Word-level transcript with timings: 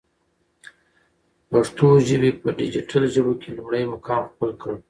پښتو 1.49 1.87
ژبی 2.07 2.31
په 2.41 2.47
ډيجيټل 2.59 3.03
ژبو 3.13 3.33
کی 3.41 3.49
لمړی 3.57 3.83
مقام 3.93 4.21
خپل 4.31 4.49
کړ. 4.61 4.73